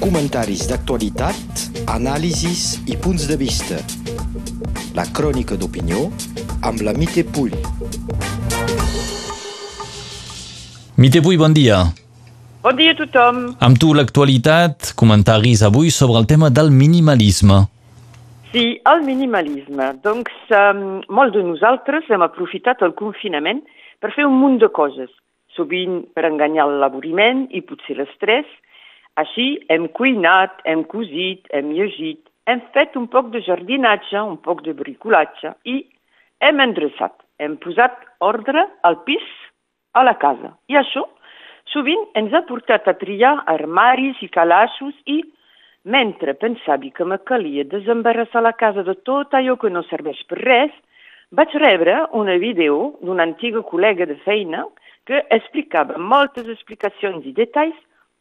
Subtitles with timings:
[0.00, 3.78] Comentaris d'actualitat, anàlisis i punts de vista.
[4.98, 6.06] La crònica d'opinió
[6.66, 7.54] amb la Mite Pull.
[11.00, 11.82] Mite Puy, bon dia.
[12.60, 13.44] Bon dia a tothom.
[13.64, 17.62] Amb tu l'actualitat, comentaris avui sobre el tema del minimalisme.
[18.52, 19.92] Sí, el minimalisme.
[20.04, 23.62] Doncs um, molts de nosaltres hem aprofitat el confinament
[24.02, 25.08] per fer un munt de coses,
[25.56, 28.48] sovint per enganyar l'avoriment i potser l'estrès.
[29.18, 34.62] Així hem cuinat, hem cosit, hem llegit, hem fet un poc de jardinatge, un poc
[34.66, 35.82] de bricolatge i
[36.40, 39.26] hem endreçat, hem posat ordre al pis,
[39.94, 40.54] a la casa.
[40.70, 41.04] I això
[41.72, 45.20] sovint ens ha portat a triar armaris i calaixos i
[45.84, 50.38] mentre pensava que me calia desembarassar la casa de tot allò que no serveix per
[50.42, 50.72] res,
[51.30, 54.64] vaig rebre una vídeo d'una antiga col·lega de feina
[55.06, 57.78] que explicava moltes explicacions i detalls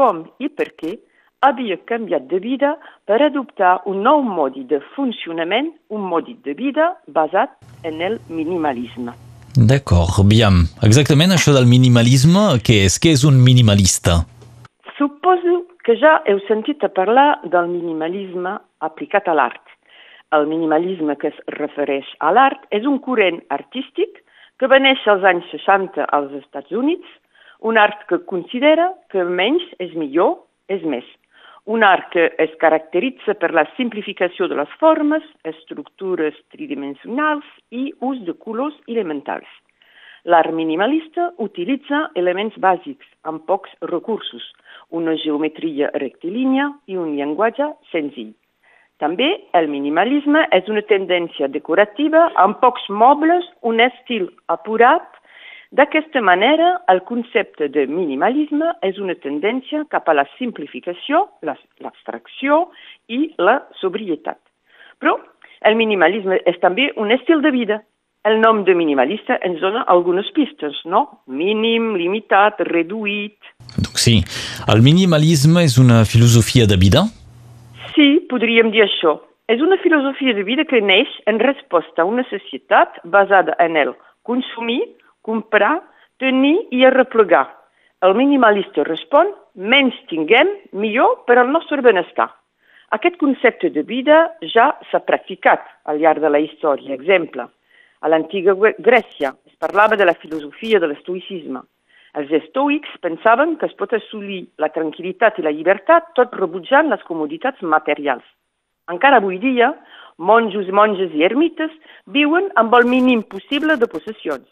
[0.00, 0.96] com i per què
[1.44, 2.74] havia canviat de vida
[3.08, 7.52] per adoptar un nou modi de funcionament, un modi de vida basat
[7.88, 9.16] en el minimalisme.
[9.70, 10.64] D'acord, bien.
[10.86, 13.00] Exactament això del minimalisme, què és?
[13.02, 14.20] Què és un minimalista?
[14.96, 19.64] Suposo que ja heu sentit a parlar del minimalisme aplicat a l'art.
[20.36, 24.22] El minimalisme que es refereix a l'art és un corrent artístic
[24.60, 27.08] que va néixer als anys 60 als Estats Units,
[27.60, 31.06] un art que considera que menys és millor, és més.
[31.70, 38.22] Un art que es caracteritza per la simplificació de les formes, estructures tridimensionals i ús
[38.26, 39.48] de colors elementals.
[40.24, 44.44] L'art minimalista utilitza elements bàsics amb pocs recursos,
[44.90, 48.34] una geometria rectilínia i un llenguatge senzill.
[49.00, 55.06] També el minimalisme és una tendència decorativa amb pocs mobles, un estil apurat.
[55.70, 62.64] D'aquesta manera, el concepte de minimalisme és una tendència cap a la simplificació, l'abstracció
[63.06, 64.40] i la sobrietat.
[64.98, 65.14] Però
[65.62, 67.78] el minimalisme és també un estil de vida.
[68.26, 71.06] El nom de minimalista ens dona algunes pistes, no?
[71.30, 73.38] Mínim, limitat, reduït...
[73.78, 74.18] Donc sí,
[74.66, 77.06] el minimalisme és una filosofia de vida?
[77.94, 79.20] Sí, podríem dir això.
[79.46, 83.94] És una filosofia de vida que neix en resposta a una societat basada en el
[84.26, 84.82] consumir,
[85.26, 85.80] comprar,
[86.18, 87.46] tenir i arreplegar.
[88.00, 92.30] El minimalista respon, menys tinguem, millor per al nostre benestar.
[92.96, 94.22] Aquest concepte de vida
[94.54, 96.96] ja s'ha practicat al llarg de la història.
[96.96, 97.44] Exemple,
[98.00, 101.60] a l'antiga Grècia es parlava de la filosofia de l'estoïcisme.
[102.18, 107.04] Els estoics pensaven que es pot assolir la tranquil·litat i la llibertat tot rebutjant les
[107.06, 108.24] comoditats materials.
[108.90, 109.70] Encara avui dia,
[110.18, 111.70] monjos, monges i ermites
[112.06, 114.48] viuen amb el mínim possible de possessions.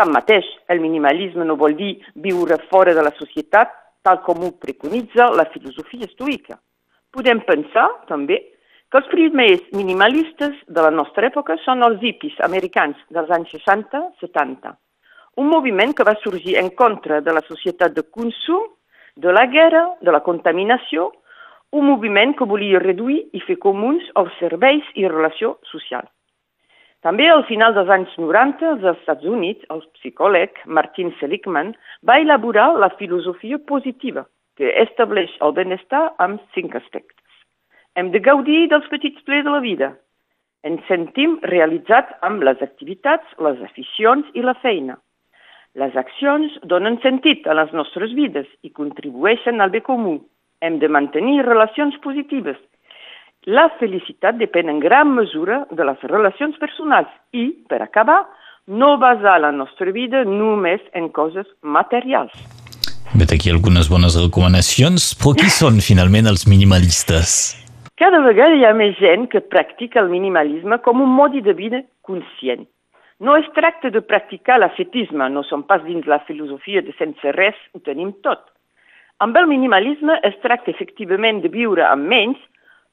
[0.00, 1.90] Tanmateix, el minimalisme no vol dir
[2.24, 6.54] viure fora de la societat tal com ho preconitza la filosofia estoica.
[7.12, 8.38] Podem pensar, també,
[8.88, 14.72] que els primers minimalistes de la nostra època són els hippies americans dels anys 60-70.
[15.42, 18.70] Un moviment que va sorgir en contra de la societat de consum,
[19.20, 21.10] de la guerra, de la contaminació,
[21.76, 26.08] un moviment que volia reduir i fer comuns els serveis i relació social.
[27.00, 31.72] També al final dels anys 90, als Estats Units, el psicòleg Martin Seligman
[32.04, 34.26] va elaborar la filosofia positiva,
[34.60, 37.24] que estableix el benestar amb cinc aspectes.
[37.96, 39.94] Hem de gaudir dels petits plers de la vida.
[40.68, 44.98] Ens sentim realitzats amb les activitats, les aficions i la feina.
[45.80, 50.18] Les accions donen sentit a les nostres vides i contribueixen al bé comú.
[50.60, 52.60] Hem de mantenir relacions positives.
[53.48, 58.26] La felicitat depèn en gran mesura de les relacions personals i, per acabar,
[58.68, 62.34] no basar la nostra vida només en coses materials.
[63.16, 67.56] Vet aquí algunes bones recomanacions, però qui són finalment els minimalistes?
[67.96, 71.80] Cada vegada hi ha més gent que practica el minimalisme com un modi de vida
[72.04, 72.68] conscient.
[73.24, 77.56] No es tracta de practicar l'ascetisme, no som pas dins la filosofia de sense res
[77.72, 78.44] ho tenim tot.
[79.24, 82.40] Amb el minimalisme es tracta efectivament de viure amb menys,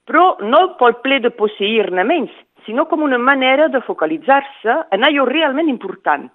[0.08, 2.34] però no pel ple de posseir-ne menys,
[2.66, 6.30] sinó com una manera de focalitzar-se en allò realment important.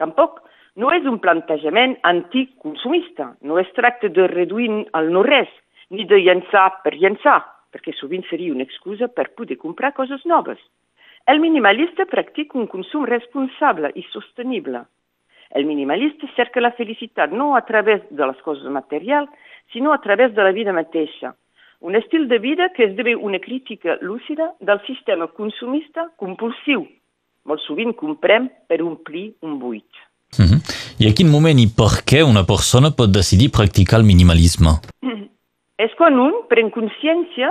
[0.00, 0.42] Tampoc
[0.80, 4.70] no és un plantejament anticonsumista, no es tracta de reduir
[5.00, 5.50] el no-res,
[5.90, 7.40] ni de llençar per llençar,
[7.74, 10.60] perquè sovint seria una excusa per poder comprar coses noves.
[11.26, 14.84] El minimalista practica un consum responsable i sostenible.
[15.50, 19.30] El minimalista cerca la felicitat no a través de les coses materials,
[19.72, 21.34] sinó a través de la vida mateixa.
[21.80, 26.86] Un estil de vida que esdevé una crítica lúcida del sistema consumista compulsiu.
[27.48, 29.88] Molt sovint comprem per omplir un buit.
[30.38, 30.60] Mm -hmm.
[31.00, 34.72] I a quin moment i per què una persona pot decidir practicar el minimalisme?
[35.78, 37.48] És quan un pren consciència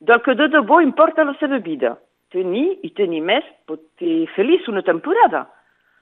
[0.00, 1.98] del que de debò importa la seva vida.
[2.32, 5.46] Tenir i tenir més pot fer feliç una temporada,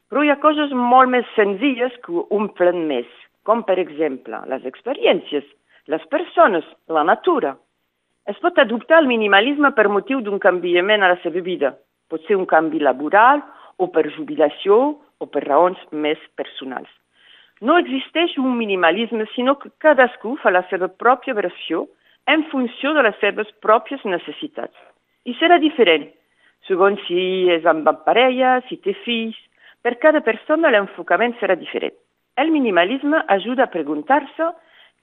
[0.08, 3.08] però hi ha coses molt més senzilles que omplen més,
[3.42, 5.44] com per exemple les experiències,
[5.86, 7.56] les persones, la natura.
[8.26, 11.74] Es pot adoptar el minimalisme per motiu d'un canviament a la seva vida.
[12.10, 13.42] Pot ser un canvi laboral
[13.78, 16.90] o per jubilació o per raons més personals.
[17.60, 21.86] No existeix un minimalisme, sinó que cadascú fa la seva pròpia versió
[22.26, 24.76] en funció de les seves pròpies necessitats.
[25.28, 26.06] I serà diferent,
[26.68, 29.36] segons si és amb parella, si té fills.
[29.84, 31.96] Per cada persona l'enfocament serà diferent.
[32.36, 34.48] El minimalisme ajuda a preguntar-se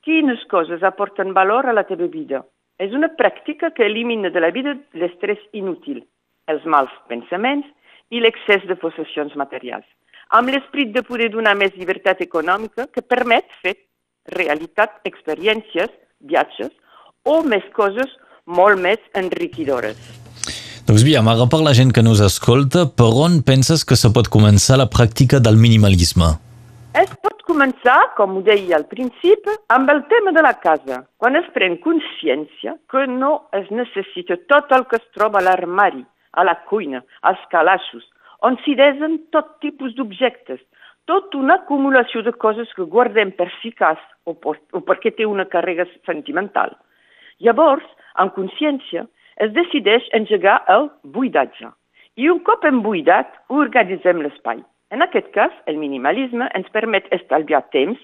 [0.08, 2.46] quines coses aporten valor a la teva vida.
[2.80, 6.02] És una pràctica que elimina de la vida l'estrès inútil,
[6.48, 7.68] els mals pensaments
[8.10, 9.88] i l'excés de possessions materials
[10.36, 13.76] amb l'esprit de poder donar més llibertat econòmica que permet fer
[14.36, 16.74] realitat experiències, viatges
[17.24, 18.12] o més coses
[18.46, 20.00] molt més enriquidores.
[20.88, 24.30] Doncs aviam, ara per la gent que nos escolta, per on penses que se pot
[24.32, 26.32] començar la pràctica del minimalisme?
[26.96, 31.36] Es pot començar, com ho deia al principi, amb el tema de la casa, quan
[31.40, 36.04] es pren consciència que no es necessita tot el que es troba a l'armari,
[36.38, 38.06] a la cuina, als calaixos,
[38.46, 40.62] on s'hi desen tot tipus d'objectes,
[41.10, 43.98] tot una acumulació de coses que guardem per si cas
[44.30, 46.78] o, per, o perquè té una càrrega sentimental.
[47.42, 47.90] Llavors,
[48.22, 49.08] en consciència,
[49.42, 51.74] es decideix engegar el buidatge.
[52.22, 54.62] I un cop embuidat, organitzem l'espai.
[54.90, 58.00] En aquest cas, el minimalisme ens permet estalviar temps,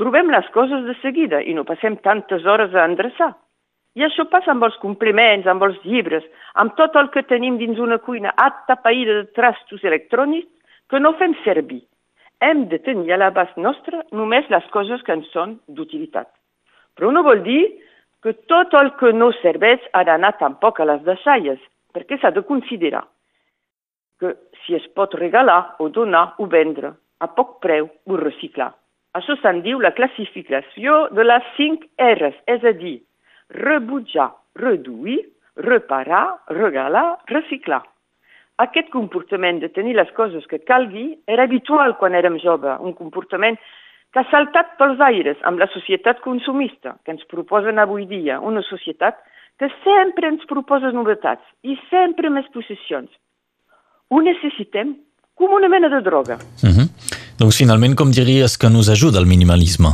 [0.00, 3.34] trobem les coses de seguida i no passem tantes hores a endreçar.
[3.98, 6.24] I això passa amb els compliments, amb els llibres,
[6.62, 10.48] amb tot el que tenim dins una cuina atapeïda de trastos electrònics
[10.88, 11.82] que no fem servir.
[12.40, 16.30] Hem de tenir a l'abast nostre només les coses que ens són d'utilitat.
[16.96, 17.60] Però no vol dir
[18.24, 21.60] que tot el que no serveix ha d'anar tampoc a les deixalles,
[21.92, 23.04] perquè s'ha de considerar
[24.20, 28.70] que si es pot regalar o donar o vendre a poc preu o reciclar.
[29.18, 33.00] Això se'n diu la classificació de les 5 R's, és a dir,
[33.56, 35.18] rebutjar, reduir,
[35.56, 37.82] reparar, regalar, reciclar.
[38.60, 43.56] Aquest comportament de tenir les coses que calgui era habitual quan érem joves, un comportament
[44.12, 48.62] que ha saltat pels aires amb la societat consumista que ens proposen avui dia, una
[48.66, 49.18] societat
[49.58, 53.10] que sempre ens proposa novetats i sempre més possessions.
[54.10, 54.96] Ho necessitem
[55.38, 56.36] com una mena de droga.
[56.62, 56.76] Uh mhm.
[56.78, 56.88] -huh.
[57.40, 59.90] Doncs finalment, com diries que nos ajuda el minimalisme?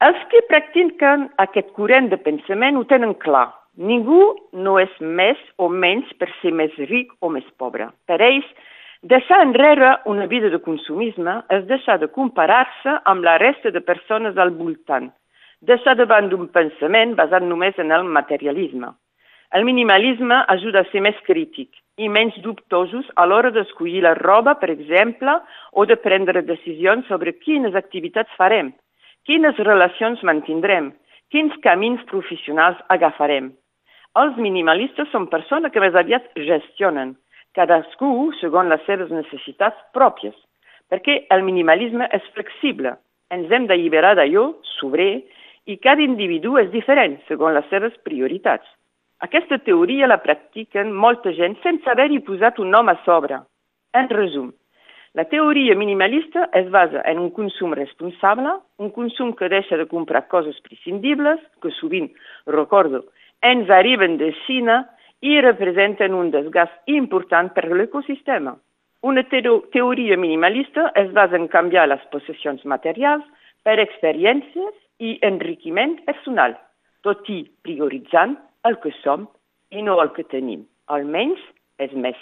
[0.00, 3.48] Els que practiquen aquest corrent de pensament ho tenen clar.
[3.76, 4.22] Ningú
[4.52, 7.90] no és més o menys per ser més ric o més pobre.
[8.08, 8.44] Per ells,
[9.02, 14.36] deixar enrere una vida de consumisme és deixar de comparar-se amb la resta de persones
[14.36, 15.12] al voltant,
[15.60, 18.88] deixar davant d'un pensament basat només en el materialisme.
[19.54, 24.56] El minimalisme ajuda a ser més crític i menys dubtosos a l'hora d'escollir la roba,
[24.60, 25.38] per exemple,
[25.72, 28.72] o de prendre decisions sobre quines activitats farem–
[29.26, 30.92] Quines relacions mantindrem?
[31.34, 33.48] Quins camins professionals agafarem?
[34.20, 37.16] Els minimalistes són persones que més aviat gestionen,
[37.58, 40.36] cadascú segons les seves necessitats pròpies,
[40.86, 42.94] perquè el minimalisme és flexible.
[43.34, 44.46] Ens hem d'alliberar d'allò
[44.76, 45.24] sobrer
[45.66, 48.68] i cada individu és diferent segons les seves prioritats.
[49.24, 53.38] Aquesta teoria la practiquen molta gent sense haver-hi posat un nom a sobre.
[53.96, 54.50] En resum,
[55.16, 60.26] la teoria minimalista es basa en un consum responsable, un consum que deixa de comprar
[60.28, 62.10] coses prescindibles, que sovint,
[62.44, 63.06] recordo,
[63.40, 64.82] ens arriben de Xina
[65.24, 68.52] i representen un desgast important per l'ecosistema.
[69.00, 73.24] Una teoria minimalista es basa en canviar les possessions materials
[73.64, 76.58] per experiències i enriquiment personal,
[77.00, 78.36] tot i prioritzant
[78.68, 79.26] el que som
[79.70, 80.66] i no el que tenim.
[80.92, 81.42] Almenys
[81.82, 82.18] és més.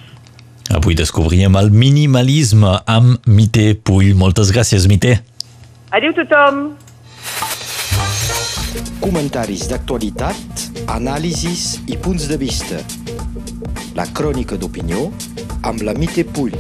[0.75, 4.15] Avui descobríem el minimalisme amb Mité Pull.
[4.19, 5.19] Moltes gràcies, Mité.
[5.95, 6.65] Adéu tothom.
[9.05, 10.65] Comentaris d'actualitat,
[10.97, 12.81] anàlisis i punts de vista.
[13.95, 15.11] La crònica d'opinió
[15.63, 16.57] amb la Mité Pull.